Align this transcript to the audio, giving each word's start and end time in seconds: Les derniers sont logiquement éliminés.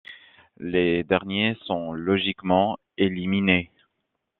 Les 0.57 1.03
derniers 1.03 1.55
sont 1.67 1.93
logiquement 1.93 2.79
éliminés. 2.97 3.69